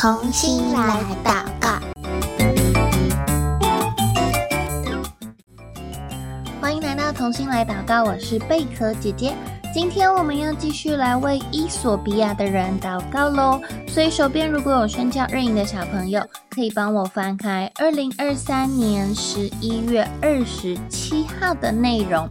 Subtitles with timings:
[0.00, 1.78] 同心来祷告，
[6.58, 9.34] 欢迎来到同心来祷告，我是贝壳姐姐。
[9.74, 13.60] 今天我们要继续来为伊索比亚的人祷告喽。
[13.88, 22.26] 所以手边如果有宣教日营的小朋友，可以帮我翻开二零二三年十一月二十七号的内容。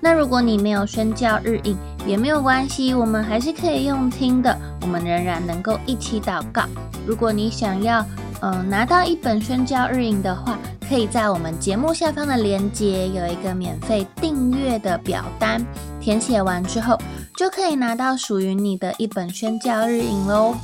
[0.00, 6.62] 那如果你没有宣教日影，也没有关系，我们还是可以用听的，我们仍然能够一起祷告。
[7.06, 8.04] 如果你想要，
[8.40, 15.64] 嗯、拿到一本宣教日营的话，可以在我们节目下方的链接有一个免费订阅的表单，
[16.00, 16.96] 填写完之后，
[17.36, 20.54] 就可以拿到属于你的一本宣教日营喽。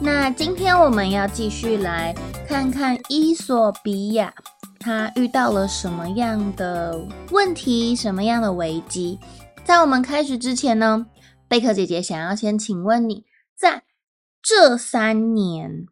[0.00, 2.14] 那今天我们要继续来
[2.46, 4.32] 看看伊索比亚。
[4.80, 7.00] 他遇到了什么样的
[7.30, 7.96] 问题？
[7.96, 9.18] 什么样的危机？
[9.64, 11.06] 在我们开始之前呢，
[11.54, 13.24] 贝壳姐姐想要先请问你，
[13.54, 13.84] 在
[14.42, 15.86] 这三年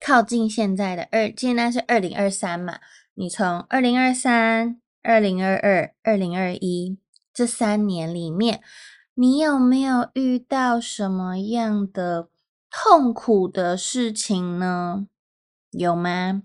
[0.00, 2.80] 靠近现在的二，现在是二零二三嘛？
[3.14, 6.98] 你从二零二三、二零二二、二零二一
[7.32, 8.60] 这三年里面，
[9.14, 12.28] 你有没有遇到什么样的
[12.68, 15.06] 痛苦的事情呢？
[15.70, 16.42] 有吗？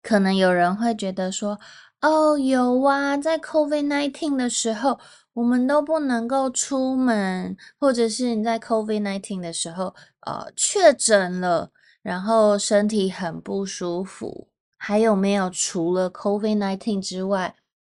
[0.00, 1.60] 可能有人会觉得说
[2.02, 4.98] ：“哦，有啊，在 COVID-19 的时候，
[5.34, 11.70] 我们都不能够出门，或者是你在 COVID-19 的时候，呃，确诊了，
[12.02, 14.48] 然后身体很不舒服。
[14.78, 17.54] 还有没有除了 COVID-19 之外，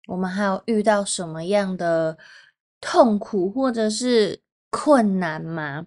[0.07, 2.17] 我们还有遇到什么样的
[2.79, 4.41] 痛苦或者是
[4.71, 5.85] 困难吗？”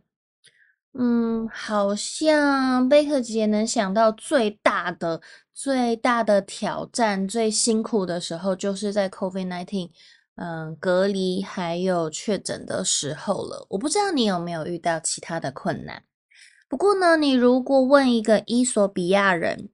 [0.97, 5.21] 嗯，好像贝壳姐姐能想到最大的、
[5.55, 9.91] 最大的挑战、最辛苦的时候，就是在 COVID-19，
[10.35, 13.65] 嗯，隔离还有确诊的时候了。
[13.71, 16.03] 我不知道你有没有遇到其他的困难。
[16.69, 19.69] 不过呢，你如果问一个伊索比亚人，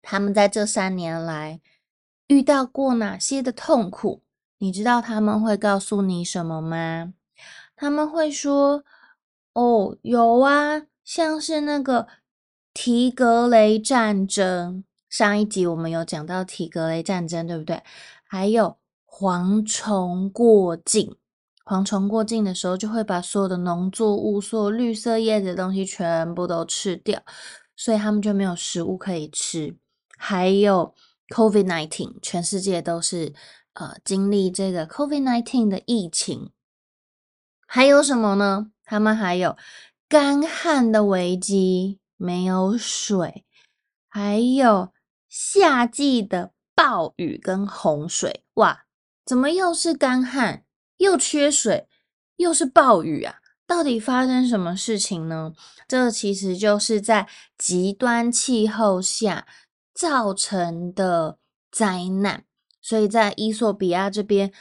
[0.00, 1.60] 他们在这三年来
[2.28, 4.22] 遇到过哪些的痛苦，
[4.58, 7.12] 你知道他们会告诉你什么吗？
[7.76, 8.82] 他们会说。
[9.52, 12.06] 哦，有啊，像是那个
[12.82, 17.82] 提格雷战争，上一集我们有讲到提格雷战争，对不对？
[18.26, 21.14] 还有蝗虫过境，
[21.66, 27.20] 蝗虫过境的时候就会把所有的农作物、所有绿色叶子的东西全部都吃掉，
[27.76, 29.76] 所以他们就没有食物可以吃。
[30.16, 30.94] 还有
[31.34, 33.34] COVID-19，全世界都是
[33.74, 36.48] 呃经历这个 COVID-19 的疫情。
[37.66, 38.70] 还有什么呢？
[38.86, 39.58] 他们还有
[40.08, 43.46] 干旱的危机，没有水，
[44.06, 44.92] 还有
[45.26, 48.44] 夏季的暴雨跟洪水。
[48.54, 48.84] 哇，
[49.24, 50.64] 怎么又是干旱，
[50.98, 51.88] 又缺水，
[52.36, 53.36] 又是暴雨啊？
[53.66, 55.54] 到底发生什么事情呢？
[55.88, 57.26] 这其实就是在
[57.56, 59.46] 极端气候下
[59.94, 61.38] 造成的
[61.72, 62.44] 灾难。
[62.82, 64.52] 所以在伊索比亚这边。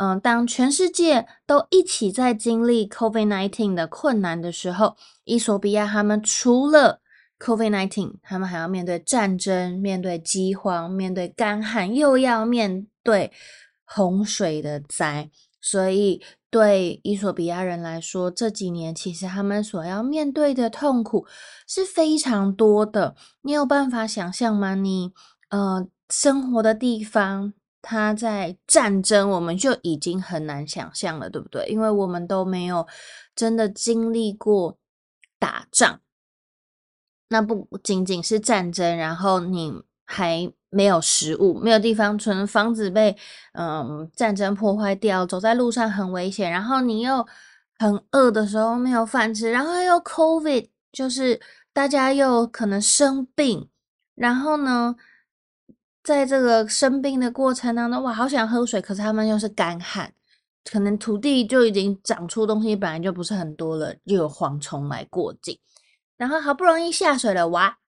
[0.00, 7.00] 嗯，当全世界都一起在经历 COVID-19 的困难的时候，伊索比亚他们除了
[7.38, 13.32] COVID-19，他们还要面对战争、面对饥荒、面对干旱，又要面对
[13.84, 15.30] 洪水的灾。
[15.60, 21.26] 所以，对伊索比亚人来说，这几年其实他们所要面对的痛苦
[21.66, 23.14] 是非常多的。
[23.42, 24.74] 你有办法想象吗？
[24.74, 25.12] 你
[25.50, 27.54] 呃生活的地方。
[27.80, 31.64] 他在战争，我们就已经很难想象了，对不对？
[31.68, 32.86] 因为我们都没有
[33.36, 34.76] 真的经历过
[35.38, 36.00] 打仗。
[37.28, 43.16] 那不仅仅是战争，然后你还没有食物，没有地方存，房子被
[43.52, 47.26] 嗯战争破坏掉，走在路上很危险，然后你又
[47.78, 51.40] 很饿的时候没有饭吃，然后又 COVID，就是
[51.72, 53.68] 大家又可能生病，
[54.14, 54.96] 然后呢？
[56.04, 60.10] 在这个生病的过程当中，哇，好想喝水，可是他们又是干旱，
[60.64, 65.58] 可能土地就已经长出东西，本来就不是很多了，又有蝗虫来过境，
[66.18, 67.78] 然后好不容易下水了，哇，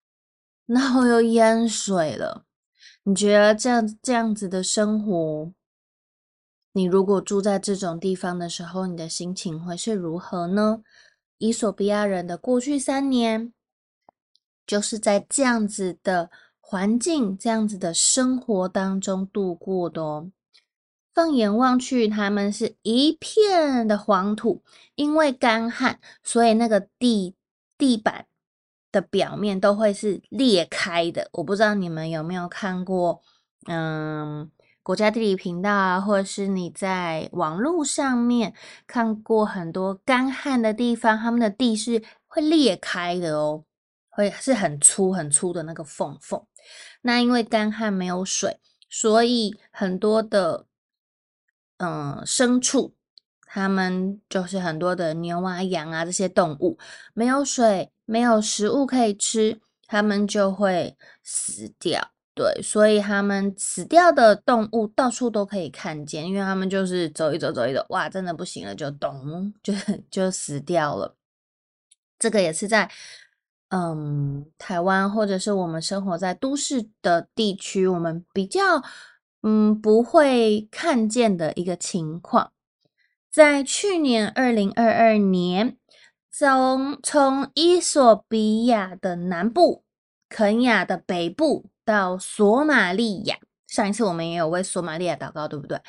[0.65, 2.47] 然后又淹水了。
[3.03, 5.53] 你觉得这样这样子的生活，
[6.73, 10.83] 你如果住在这种地方的时候，你的心情会是如何呢？
[11.37, 13.53] 伊索比亚人的过去三年，
[14.67, 16.31] 就是在这样子的。
[16.63, 20.31] 环境这样子的生活当中度过的哦。
[21.13, 24.63] 放眼望去，他们是一片的黄土，
[24.95, 27.35] 因为干旱，所以那个地
[27.81, 28.27] 地板
[28.93, 31.29] 的表面都会是裂开的。
[31.33, 33.23] 我不知道你们有没有看过，
[33.67, 34.49] 嗯，
[34.83, 38.55] 国家地理频道啊，或者是你在网络上面
[38.87, 43.65] 看过很多干旱的地方，他们的地是会裂开的哦。
[44.13, 46.45] 会是很粗很粗的那个缝缝。
[47.03, 50.67] 那因为干旱没有水，所以很多的
[51.79, 52.95] 嗯、牲畜，
[53.53, 56.79] 他们就是很多的牛啊羊啊这些动物，
[57.15, 62.13] 没有水，没有食物可以吃，它们就会死掉。
[62.33, 69.75] 对，所以他们死掉的动物到处都可以看见，因为他们就是走一走，走一走，哇，真的不行了，就咚，就
[70.09, 71.17] 就死掉了。
[72.21, 72.89] 这个也是在
[73.71, 78.63] 嗯台湾或者是我们生活在都市的地区，我们比较
[79.43, 82.53] 嗯不会看见的一个情况。
[83.31, 85.77] 在去年二零二二年，
[86.31, 89.85] 从从伊索比亚的南部、
[90.29, 91.67] 肯亚的北部。
[91.83, 93.37] 到索马利亚，
[93.67, 95.81] 上一次我们也有为索马利亚祷告，对不对？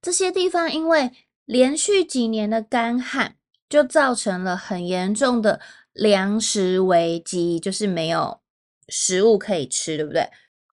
[0.00, 1.10] 这些地方因为
[1.44, 3.36] 连续几年的干旱，
[3.68, 5.60] 就造成了很严重的
[5.92, 8.40] 粮食危机，就是没有
[8.88, 10.30] 食物可以吃，对不对？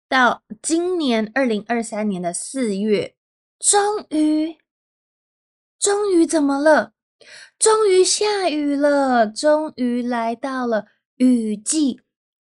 [0.07, 3.13] 到今年二零二三年的四月，
[3.59, 4.55] 终于，
[5.79, 6.93] 终于怎么了？
[7.57, 10.85] 终于下雨了，终于来到了
[11.15, 12.01] 雨季，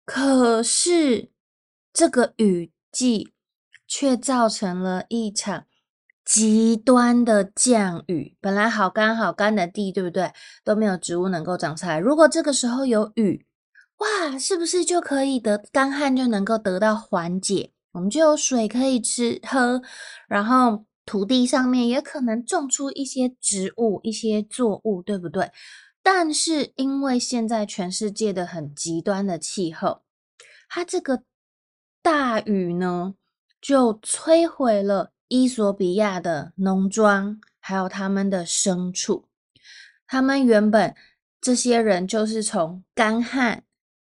[0.04, 1.30] 可是。
[1.98, 3.32] 这个雨季
[3.88, 5.64] 却造成了一场
[6.22, 8.36] 极端的降雨。
[8.38, 10.30] 本来好干好干的地，对不对？
[10.62, 11.98] 都没有植物能够长出来。
[11.98, 13.46] 如果这个时候有雨，
[13.96, 17.72] 哇，是不是就可以得干旱就能够得到缓解？
[17.92, 19.80] 我们就有水可以吃喝，
[20.28, 25.50] 然后土地上面也可能种出一些植物、一些作物，对不对？
[26.02, 30.02] 但是因为现在全世界的很极端的气候，
[30.68, 31.22] 它这个。
[32.02, 33.16] 大雨呢，
[33.60, 39.26] 就摧毁了伊索比亚的农庄，还有他们的牲畜。
[40.06, 40.94] 他们原本
[41.40, 43.64] 这些人就是从干旱、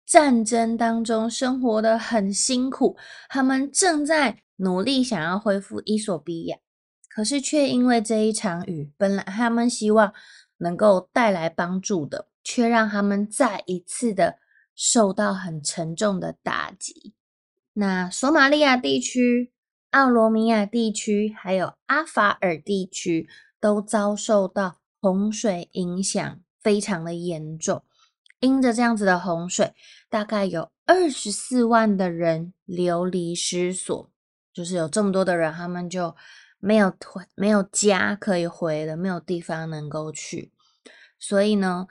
[0.06, 2.96] 战争当中生活的很辛苦，
[3.28, 6.56] 他们正在努力想要恢复伊索比亚，
[7.14, 10.12] 可是却因为这一场雨，本来他们希望
[10.58, 14.38] 能够带来帮助的，却让他们再一次的
[14.74, 17.14] 受到很沉重的打击。
[17.74, 19.52] 那索马利亚地区、
[19.90, 23.28] 奥罗米亚地区还有阿法尔地区
[23.60, 27.82] 都遭受到洪水影响，非常的严重。
[28.40, 29.74] 因着这样子的洪水，
[30.08, 34.10] 大概有二十四万的人流离失所，
[34.52, 36.16] 就是有这么多的人，他们就
[36.62, 40.52] 没有回，没有家可以回了，没有地方能够去。
[41.18, 41.88] 所以呢，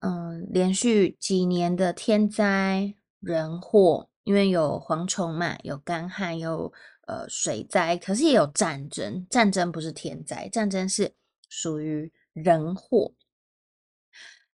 [0.00, 4.10] 嗯，连续几年的天灾人祸。
[4.24, 6.70] 因为有蝗虫嘛，有干旱，有
[7.06, 9.26] 呃水灾，可是也有战争。
[9.30, 11.14] 战争不是天灾，战争是
[11.48, 13.14] 属于人祸。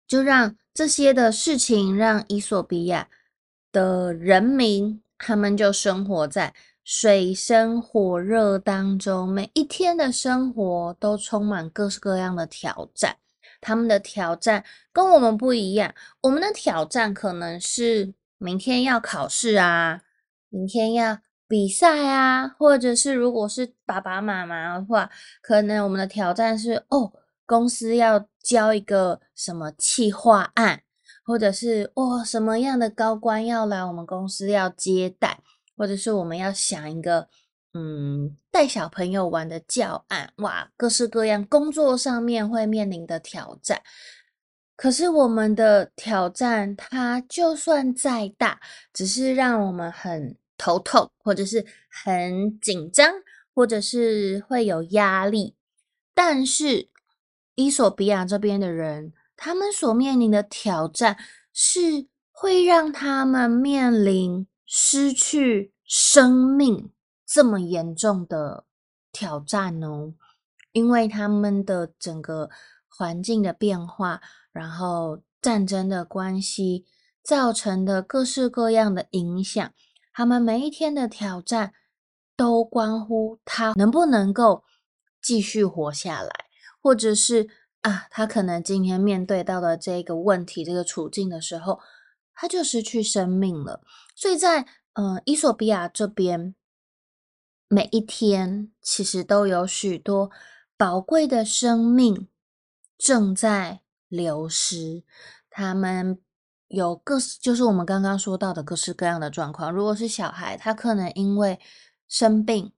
[0.05, 3.07] 就让这些的事情，让伊索比亚
[3.71, 6.53] 的人民，他们就生活在
[6.83, 13.17] 水深火热当中，每一天的生活都充满各式各样的挑战。
[13.59, 18.13] 他们的挑战跟我们不一样，我们的挑战可能是。
[18.43, 20.01] 明天要考试啊，
[20.49, 25.11] 明天要比赛啊，或者是如果是爸爸妈妈的话，
[25.43, 27.13] 可能我们的挑战是哦，
[27.45, 30.81] 公司要交一个什么企划案，
[31.23, 35.39] 或者是哦，什么样的高官要来我们公司要接待，
[35.81, 37.27] 或者是我们要想一个
[37.73, 43.81] 嗯带小朋友玩的教案，哇，各式各样工作上面会面临的挑战。
[44.75, 48.59] 可是我们的挑战，它就算再大，
[48.93, 53.11] 只是让我们很头痛，或者是很紧张，
[53.55, 55.55] 或者是会有压力。
[56.13, 56.89] 但是，
[57.55, 61.17] 伊索比亚这边的人，他们所面临的挑战，
[61.51, 66.89] 是会让他们面临失去生命
[67.25, 68.63] 这么严重的
[69.11, 70.13] 挑战哦，
[70.71, 72.49] 因为他们的整个
[72.87, 74.21] 环境的变化。
[74.53, 76.85] 然后战争的关系
[77.23, 79.73] 造成的各式各样的影响，
[80.13, 81.73] 他们每一天的挑战
[82.35, 84.63] 都关乎他能不能够
[85.21, 86.29] 继续活下来，
[86.81, 87.49] 或者是
[87.81, 91.79] 啊，他可能今天面对到的这个问题、这个处境的时候，
[92.33, 93.81] 他就失去生命了。
[94.15, 96.55] 所以在嗯，伊索比亚这边，
[97.67, 100.31] 每一天其实都有许多
[100.77, 102.27] 宝贵的生命
[102.97, 103.81] 正在。
[104.11, 105.05] 流失，
[105.49, 106.19] 他们
[106.67, 109.71] 有各式，就是我们刚刚说到的各式各样的状况。
[109.71, 111.57] 如果是小孩，他可能因为
[112.09, 112.73] 生病，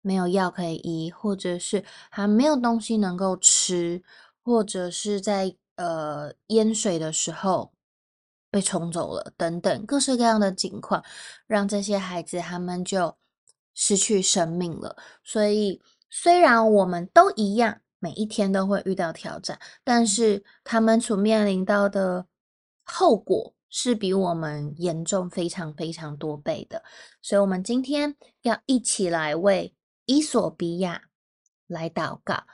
[0.00, 4.04] 没有药可以医，或者是还没有东西能够吃，
[4.44, 7.73] 或者是在呃淹水的时候
[8.54, 11.04] 被冲走了，等等各式各样的情况，
[11.48, 13.16] 让这些孩子他们就
[13.74, 14.96] 失去生命了。
[15.24, 22.26] 所以，虽然我们都一样，每一天都会遇到挑战，但是他们所面临到的
[22.84, 26.84] 后果是比我们严重非常非常多倍的。
[27.20, 31.02] 所以，我们今天要一起来为伊索比亚
[31.66, 32.44] 来祷告。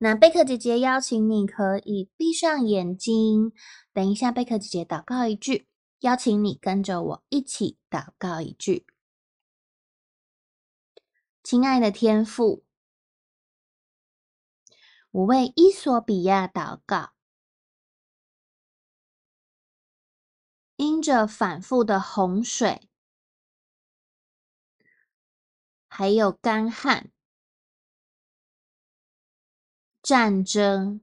[0.00, 3.52] 那贝壳姐姐邀请你可以闭上眼睛，
[3.92, 5.66] 等一下贝壳姐姐祷告一句，
[6.00, 8.86] 邀请你跟着我一起祷告一句。
[11.42, 12.64] 亲爱的天父，
[15.10, 17.14] 我为伊索比亚祷告，
[20.76, 22.88] 因着反复的洪水，
[25.88, 27.10] 还有干旱。
[30.08, 31.02] 战争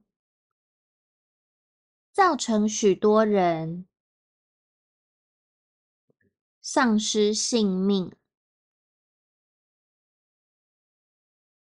[2.10, 3.86] 造成许多人
[6.60, 8.12] 丧失性命，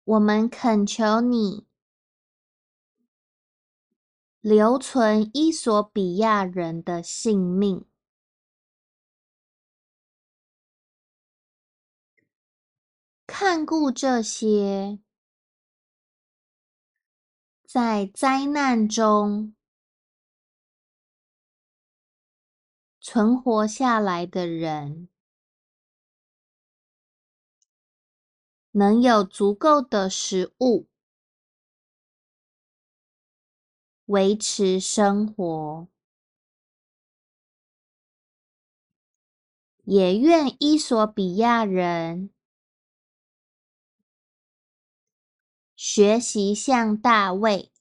[0.02, 1.68] 我们恳求你
[4.40, 7.86] 留存伊索比亚人的性命，
[13.24, 14.98] 看顾这些。
[17.72, 19.54] 在灾难中
[22.98, 25.08] 存活下来的人，
[28.72, 30.88] 能有足够的食物
[34.06, 35.86] 维持生活，
[39.84, 42.30] 也愿伊索比亚人。
[45.82, 47.72] 学习像大卫，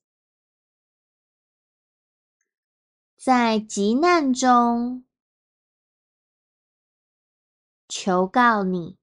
[3.17, 5.03] 在急难中
[7.89, 8.97] 求告你，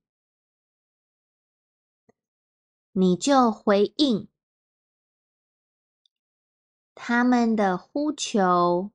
[2.93, 4.31] 你就回应
[6.95, 8.91] 他们的呼求，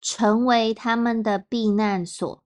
[0.00, 2.45] 成为他们的避难所。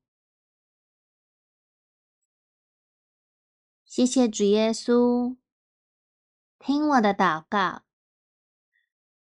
[3.91, 5.35] 谢谢主耶稣，
[6.61, 7.83] 听我的祷告，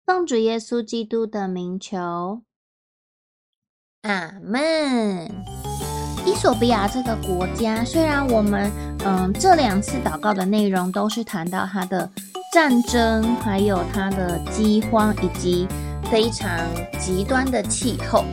[0.06, 2.44] 奉主耶稣基督的名求，
[4.04, 5.44] 阿门。
[6.24, 8.72] 伊索比亚这个国家，虽然我们
[9.04, 12.08] 嗯这两次祷告的内容都是谈到它的
[12.54, 15.68] 战争，还有它的饥荒以及
[16.12, 16.48] 非常
[17.00, 18.24] 极端的气候，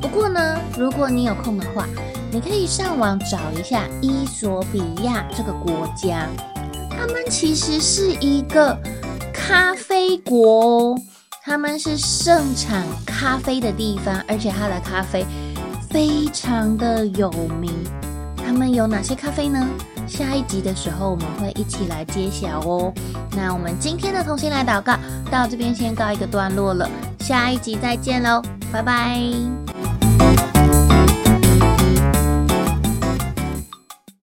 [0.00, 1.86] 不过呢，如果你有空的话，
[2.34, 6.26] 你可以上网找一下伊索比亚这个国家，
[6.90, 8.76] 他们其实是一个
[9.32, 10.98] 咖啡国哦，
[11.44, 15.24] 他们是盛产咖啡的地方，而且它的咖啡
[15.88, 17.72] 非常的有名。
[18.36, 19.64] 他们有哪些咖啡呢？
[20.08, 22.92] 下一集的时候我们会一起来揭晓哦。
[23.30, 24.98] 那我们今天的同心来祷告
[25.30, 29.22] 到这边先告一个段落了，下一集再见喽，拜拜。